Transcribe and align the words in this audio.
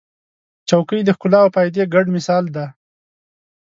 چوکۍ 0.69 1.01
د 1.05 1.09
ښکلا 1.15 1.39
او 1.43 1.49
فایده 1.55 1.83
ګډ 1.93 2.05
مثال 2.15 2.43
دی. 2.55 2.67